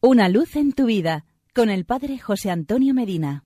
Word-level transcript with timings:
Una 0.00 0.28
luz 0.28 0.54
en 0.54 0.74
tu 0.74 0.86
vida 0.86 1.24
con 1.52 1.70
el 1.70 1.84
Padre 1.84 2.20
José 2.20 2.52
Antonio 2.52 2.94
Medina. 2.94 3.42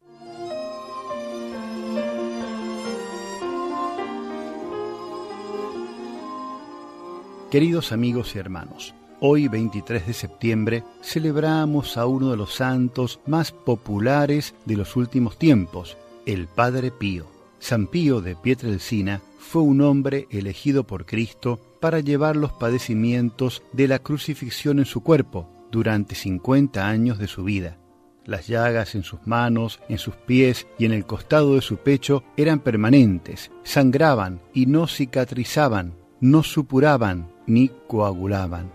Queridos 7.51 7.91
amigos 7.91 8.37
y 8.37 8.39
hermanos, 8.39 8.95
hoy 9.21 9.49
23 9.49 10.07
de 10.07 10.13
septiembre 10.13 10.85
celebramos 11.01 11.97
a 11.97 12.05
uno 12.05 12.31
de 12.31 12.37
los 12.37 12.53
santos 12.53 13.21
más 13.25 13.51
populares 13.51 14.55
de 14.67 14.77
los 14.77 14.95
últimos 14.95 15.39
tiempos, 15.39 15.97
el 16.27 16.49
Padre 16.49 16.91
Pío. 16.91 17.25
San 17.61 17.87
Pío 17.87 18.21
de 18.21 18.37
Pietrelcina 18.37 19.23
fue 19.39 19.63
un 19.63 19.81
hombre 19.81 20.29
elegido 20.31 20.85
por 20.85 21.07
Cristo 21.07 21.59
para 21.81 22.01
llevar 22.01 22.37
los 22.37 22.53
padecimientos 22.53 23.63
de 23.73 23.89
la 23.89 24.01
crucifixión 24.01 24.81
en 24.81 24.85
su 24.85 25.03
cuerpo 25.03 25.49
durante 25.73 26.15
50 26.15 26.87
años 26.87 27.19
de 27.19 27.27
su 27.27 27.43
vida. 27.43 27.79
Las 28.25 28.47
llagas 28.47 28.95
en 28.95 29.03
sus 29.03 29.27
manos, 29.27 29.81
en 29.89 29.99
sus 29.99 30.15
pies 30.15 30.69
y 30.79 30.85
en 30.85 30.93
el 30.93 31.07
costado 31.07 31.57
de 31.57 31.61
su 31.61 31.79
pecho 31.79 32.23
eran 32.37 32.61
permanentes, 32.61 33.51
sangraban 33.65 34.41
y 34.55 34.67
no 34.67 34.87
cicatrizaban, 34.87 35.95
no 36.21 36.45
supuraban 36.45 37.33
ni 37.49 37.73
coagulaban. 37.89 38.71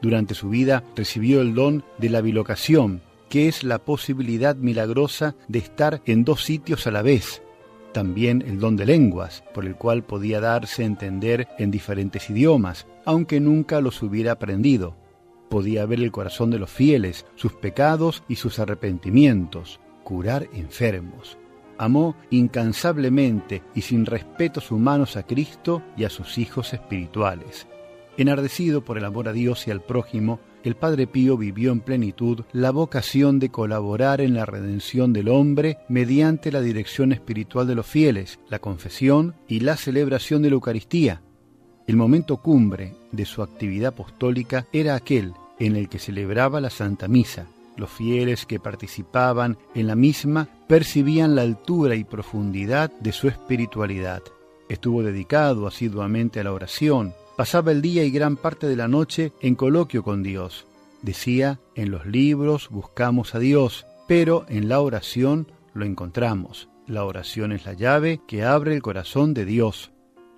Durante 0.00 0.34
su 0.34 0.48
vida 0.48 0.82
recibió 0.96 1.40
el 1.40 1.54
don 1.54 1.84
de 1.98 2.08
la 2.08 2.20
bilocación, 2.20 3.02
que 3.28 3.46
es 3.46 3.62
la 3.62 3.78
posibilidad 3.78 4.56
milagrosa 4.56 5.36
de 5.46 5.60
estar 5.60 6.02
en 6.06 6.24
dos 6.24 6.42
sitios 6.42 6.88
a 6.88 6.90
la 6.90 7.02
vez, 7.02 7.40
también 7.92 8.42
el 8.42 8.58
don 8.58 8.74
de 8.76 8.86
lenguas, 8.86 9.44
por 9.54 9.64
el 9.64 9.76
cual 9.76 10.02
podía 10.02 10.40
darse 10.40 10.82
a 10.82 10.86
entender 10.86 11.46
en 11.58 11.70
diferentes 11.70 12.28
idiomas, 12.30 12.86
aunque 13.04 13.38
nunca 13.38 13.80
los 13.80 14.02
hubiera 14.02 14.32
aprendido. 14.32 14.96
Podía 15.52 15.84
ver 15.84 16.00
el 16.00 16.10
corazón 16.10 16.50
de 16.50 16.58
los 16.58 16.70
fieles, 16.70 17.26
sus 17.34 17.52
pecados 17.52 18.22
y 18.26 18.36
sus 18.36 18.58
arrepentimientos, 18.58 19.80
curar 20.02 20.48
enfermos. 20.54 21.36
Amó 21.76 22.16
incansablemente 22.30 23.62
y 23.74 23.82
sin 23.82 24.06
respetos 24.06 24.70
humanos 24.70 25.18
a 25.18 25.24
Cristo 25.24 25.82
y 25.94 26.04
a 26.04 26.08
sus 26.08 26.38
hijos 26.38 26.72
espirituales. 26.72 27.66
Enardecido 28.16 28.82
por 28.82 28.96
el 28.96 29.04
amor 29.04 29.28
a 29.28 29.34
Dios 29.34 29.68
y 29.68 29.70
al 29.70 29.82
prójimo, 29.82 30.40
el 30.64 30.74
Padre 30.74 31.06
Pío 31.06 31.36
vivió 31.36 31.70
en 31.70 31.80
plenitud 31.80 32.46
la 32.52 32.70
vocación 32.70 33.38
de 33.38 33.50
colaborar 33.50 34.22
en 34.22 34.32
la 34.32 34.46
redención 34.46 35.12
del 35.12 35.28
hombre 35.28 35.76
mediante 35.86 36.50
la 36.50 36.62
dirección 36.62 37.12
espiritual 37.12 37.66
de 37.66 37.74
los 37.74 37.84
fieles, 37.84 38.40
la 38.48 38.58
confesión 38.58 39.34
y 39.46 39.60
la 39.60 39.76
celebración 39.76 40.40
de 40.40 40.48
la 40.48 40.54
Eucaristía. 40.54 41.20
El 41.86 41.96
momento 41.96 42.38
cumbre 42.38 42.94
de 43.10 43.26
su 43.26 43.42
actividad 43.42 43.88
apostólica 43.88 44.66
era 44.72 44.94
aquel 44.94 45.34
en 45.58 45.76
el 45.76 45.88
que 45.88 45.98
celebraba 45.98 46.60
la 46.60 46.70
Santa 46.70 47.08
Misa. 47.08 47.46
Los 47.76 47.90
fieles 47.90 48.46
que 48.46 48.60
participaban 48.60 49.56
en 49.74 49.86
la 49.86 49.96
misma 49.96 50.48
percibían 50.66 51.34
la 51.34 51.42
altura 51.42 51.94
y 51.94 52.04
profundidad 52.04 52.90
de 53.00 53.12
su 53.12 53.28
espiritualidad. 53.28 54.22
Estuvo 54.68 55.02
dedicado 55.02 55.66
asiduamente 55.66 56.40
a 56.40 56.44
la 56.44 56.52
oración, 56.52 57.14
Pasaba 57.36 57.72
el 57.72 57.80
día 57.80 58.04
y 58.04 58.10
gran 58.10 58.36
parte 58.36 58.66
de 58.66 58.76
la 58.76 58.88
noche 58.88 59.32
en 59.40 59.54
coloquio 59.54 60.02
con 60.02 60.22
Dios. 60.22 60.66
Decía, 61.00 61.60
en 61.74 61.90
los 61.90 62.04
libros 62.04 62.68
buscamos 62.68 63.34
a 63.34 63.38
Dios, 63.38 63.86
pero 64.06 64.44
en 64.48 64.68
la 64.68 64.80
oración 64.80 65.50
lo 65.72 65.86
encontramos. 65.86 66.68
La 66.86 67.04
oración 67.04 67.52
es 67.52 67.64
la 67.64 67.72
llave 67.72 68.20
que 68.28 68.44
abre 68.44 68.74
el 68.74 68.82
corazón 68.82 69.32
de 69.32 69.46
Dios. 69.46 69.92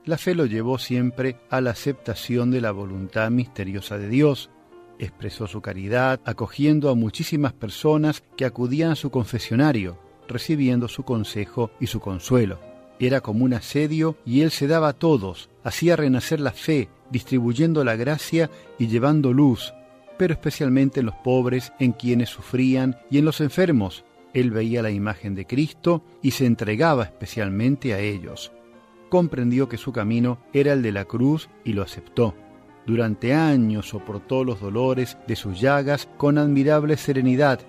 La 0.05 0.19
fe 0.19 0.37
lo 0.37 0.47
llevó 0.47 0.79
siempre 0.79 1.37
a 1.51 1.61
la 1.61 1.71
aceptación 1.71 2.53
de 2.53 2.61
la 2.61 2.71
voluntad 2.71 3.29
misteriosa 3.31 3.99
de 3.99 4.09
Dios. 4.09 4.51
Expresó 4.99 5.47
su 5.47 5.61
caridad 5.61 6.21
acogiendo 6.25 6.89
a 6.91 6.95
muchísimas 6.95 7.53
personas 7.53 8.23
que 8.37 8.45
acudían 8.45 8.93
a 8.93 8.97
su 8.97 9.11
confesionario, 9.11 9.99
recibiendo 10.29 10.89
su 10.89 11.03
consejo 11.03 11.71
y 11.81 11.89
su 11.89 12.01
consuelo. 12.01 12.61
Era 13.01 13.21
como 13.21 13.45
un 13.45 13.55
asedio 13.55 14.17
y 14.25 14.43
él 14.43 14.51
se 14.51 14.67
daba 14.69 14.89
a 14.89 14.93
todos, 14.93 15.51
hacía 15.65 15.97
renacer 15.97 16.39
la 16.41 16.53
fe, 16.53 16.89
distribuyendo 17.11 17.83
la 17.85 17.97
gracia 17.97 18.51
y 18.79 18.87
llevando 18.87 19.33
luz, 19.33 19.75
pero 20.17 20.33
especialmente 20.33 21.01
en 21.01 21.07
los 21.07 21.17
pobres, 21.17 21.73
en 21.81 21.93
quienes 21.93 22.31
sufrían 22.31 22.97
y 23.11 23.19
en 23.19 23.25
los 23.25 23.41
enfermos. 23.41 24.05
Él 24.33 24.51
veía 24.51 24.83
la 24.83 24.91
imagen 24.91 25.35
de 25.35 25.47
Cristo 25.47 26.05
y 26.23 26.33
se 26.33 26.47
entregaba 26.47 27.05
especialmente 27.05 27.95
a 27.95 28.01
ellos. 28.01 28.53
Comprendió 29.09 29.69
que 29.69 29.77
su 29.77 29.93
camino 29.93 30.39
era 30.53 30.73
el 30.73 30.83
de 30.83 30.93
la 30.93 31.05
cruz 31.05 31.49
y 31.65 31.73
lo 31.73 31.83
aceptó. 31.83 32.35
Durante 32.87 33.35
años 33.35 33.89
soportó 33.89 34.45
los 34.45 34.61
dolores 34.61 35.17
de 35.27 35.37
sus 35.37 35.61
llagas 35.61 36.09
con 36.17 36.39
admirable 36.39 36.97
serenidad 36.97 37.61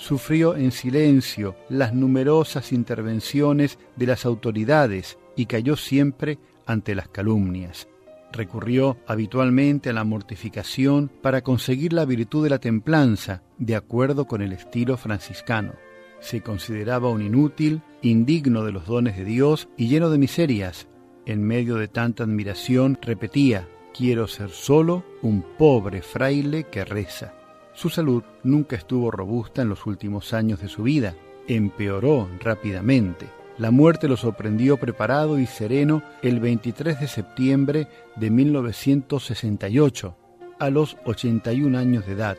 sufrió 0.00 0.56
en 0.56 0.72
silencio 0.72 1.56
las 1.68 1.92
numerosas 1.92 2.72
intervenciones 2.72 3.78
de 3.96 4.06
las 4.06 4.24
autoridades 4.24 5.18
y 5.36 5.44
cayó 5.44 5.76
siempre 5.76 6.38
ante 6.64 6.94
las 6.94 7.08
calumnias. 7.08 7.86
Recurrió 8.32 8.96
habitualmente 9.06 9.90
a 9.90 9.92
la 9.92 10.04
mortificación 10.04 11.10
para 11.20 11.42
conseguir 11.42 11.92
la 11.92 12.06
virtud 12.06 12.44
de 12.44 12.50
la 12.50 12.58
templanza, 12.58 13.42
de 13.58 13.76
acuerdo 13.76 14.26
con 14.26 14.40
el 14.40 14.52
estilo 14.52 14.96
franciscano. 14.96 15.74
Se 16.20 16.40
consideraba 16.40 17.10
un 17.10 17.20
inútil, 17.20 17.82
indigno 18.00 18.64
de 18.64 18.72
los 18.72 18.86
dones 18.86 19.18
de 19.18 19.24
Dios 19.24 19.68
y 19.76 19.88
lleno 19.88 20.08
de 20.08 20.18
miserias. 20.18 20.86
En 21.26 21.42
medio 21.42 21.76
de 21.76 21.88
tanta 21.88 22.22
admiración 22.24 22.98
repetía, 23.02 23.68
quiero 23.96 24.26
ser 24.26 24.50
solo 24.50 25.04
un 25.22 25.42
pobre 25.58 26.02
fraile 26.02 26.64
que 26.64 26.84
reza. 26.84 27.34
Su 27.72 27.88
salud 27.88 28.22
nunca 28.42 28.76
estuvo 28.76 29.10
robusta 29.10 29.62
en 29.62 29.68
los 29.68 29.86
últimos 29.86 30.32
años 30.32 30.60
de 30.60 30.68
su 30.68 30.82
vida, 30.82 31.14
empeoró 31.46 32.28
rápidamente. 32.40 33.26
La 33.58 33.70
muerte 33.70 34.08
lo 34.08 34.16
sorprendió 34.16 34.78
preparado 34.78 35.38
y 35.38 35.46
sereno 35.46 36.02
el 36.22 36.40
23 36.40 37.00
de 37.00 37.08
septiembre 37.08 37.88
de 38.16 38.30
1968, 38.30 40.16
a 40.58 40.70
los 40.70 40.96
81 41.04 41.78
años 41.78 42.06
de 42.06 42.12
edad, 42.12 42.36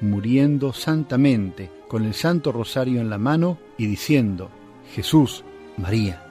muriendo 0.00 0.72
santamente, 0.72 1.70
con 1.88 2.04
el 2.04 2.14
Santo 2.14 2.52
Rosario 2.52 3.00
en 3.00 3.10
la 3.10 3.18
mano 3.18 3.58
y 3.76 3.86
diciendo, 3.86 4.50
Jesús, 4.94 5.44
María, 5.76 6.24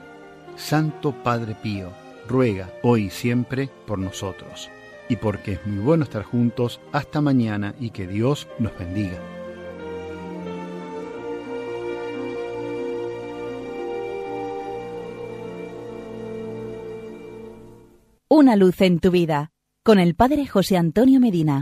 Santo 0.56 1.12
Padre 1.22 1.56
Pío, 1.62 2.01
ruega 2.28 2.72
hoy 2.82 3.04
y 3.04 3.10
siempre 3.10 3.68
por 3.86 3.98
nosotros 3.98 4.70
y 5.12 5.16
porque 5.16 5.52
es 5.52 5.66
muy 5.66 5.82
bueno 5.82 6.04
estar 6.04 6.22
juntos. 6.22 6.80
Hasta 6.90 7.20
mañana 7.20 7.74
y 7.78 7.90
que 7.90 8.06
Dios 8.06 8.48
nos 8.58 8.76
bendiga. 8.78 9.18
Una 18.28 18.56
luz 18.56 18.80
en 18.80 18.98
tu 18.98 19.10
vida 19.10 19.50
con 19.84 19.98
el 19.98 20.14
Padre 20.14 20.46
José 20.46 20.78
Antonio 20.78 21.20
Medina. 21.20 21.50